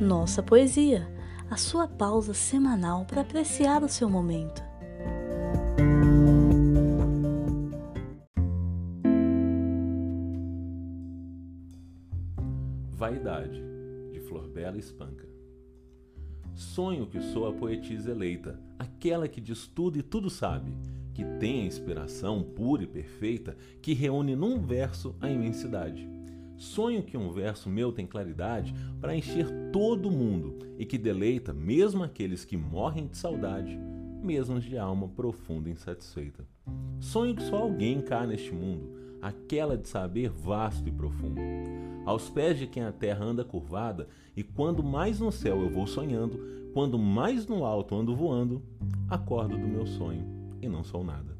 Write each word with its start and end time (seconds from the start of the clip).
Nossa 0.00 0.42
Poesia, 0.42 1.06
a 1.50 1.58
sua 1.58 1.86
pausa 1.86 2.32
semanal 2.32 3.04
para 3.04 3.20
apreciar 3.20 3.82
o 3.82 3.88
seu 3.88 4.08
momento. 4.08 4.62
Vaidade, 12.88 13.62
de 14.10 14.20
Flor 14.20 14.48
Bela 14.48 14.78
Espanca. 14.78 15.28
Sonho 16.54 17.06
que 17.06 17.20
sou 17.20 17.46
a 17.46 17.52
poetisa 17.52 18.10
eleita, 18.10 18.58
aquela 18.78 19.28
que 19.28 19.40
diz 19.40 19.66
tudo 19.66 19.98
e 19.98 20.02
tudo 20.02 20.30
sabe, 20.30 20.72
que 21.12 21.24
tem 21.38 21.60
a 21.60 21.66
inspiração 21.66 22.42
pura 22.42 22.84
e 22.84 22.86
perfeita 22.86 23.54
que 23.82 23.92
reúne 23.92 24.34
num 24.34 24.62
verso 24.62 25.14
a 25.20 25.28
imensidade. 25.28 26.08
Sonho 26.60 27.02
que 27.02 27.16
um 27.16 27.30
verso 27.30 27.70
meu 27.70 27.90
tem 27.90 28.06
claridade 28.06 28.74
para 29.00 29.16
encher 29.16 29.46
todo 29.72 30.10
mundo 30.10 30.58
e 30.78 30.84
que 30.84 30.98
deleita 30.98 31.54
mesmo 31.54 32.02
aqueles 32.02 32.44
que 32.44 32.54
morrem 32.54 33.06
de 33.06 33.16
saudade, 33.16 33.80
mesmo 34.22 34.60
de 34.60 34.76
alma 34.76 35.08
profunda 35.08 35.70
e 35.70 35.72
insatisfeita. 35.72 36.46
Sonho 37.00 37.34
que 37.34 37.42
só 37.44 37.56
alguém 37.56 38.02
cá 38.02 38.26
neste 38.26 38.52
mundo, 38.52 38.92
aquela 39.22 39.74
de 39.74 39.88
saber 39.88 40.28
vasto 40.28 40.86
e 40.86 40.92
profundo. 40.92 41.40
Aos 42.04 42.28
pés 42.28 42.58
de 42.58 42.66
quem 42.66 42.82
a 42.82 42.92
terra 42.92 43.24
anda 43.24 43.42
curvada, 43.42 44.06
e 44.36 44.42
quando 44.42 44.82
mais 44.82 45.18
no 45.18 45.32
céu 45.32 45.62
eu 45.62 45.70
vou 45.70 45.86
sonhando, 45.86 46.38
quando 46.74 46.98
mais 46.98 47.46
no 47.46 47.64
alto 47.64 47.94
ando 47.94 48.14
voando, 48.14 48.62
acordo 49.08 49.56
do 49.56 49.66
meu 49.66 49.86
sonho 49.86 50.26
e 50.60 50.68
não 50.68 50.84
sou 50.84 51.02
nada. 51.02 51.39